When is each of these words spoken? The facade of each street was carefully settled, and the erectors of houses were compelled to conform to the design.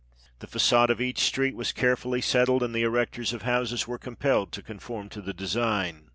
The 0.39 0.47
facade 0.47 0.89
of 0.89 0.99
each 0.99 1.19
street 1.19 1.55
was 1.55 1.71
carefully 1.71 2.21
settled, 2.21 2.63
and 2.63 2.73
the 2.73 2.81
erectors 2.81 3.33
of 3.33 3.43
houses 3.43 3.87
were 3.87 3.99
compelled 3.99 4.51
to 4.53 4.63
conform 4.63 5.09
to 5.09 5.21
the 5.21 5.31
design. 5.31 6.09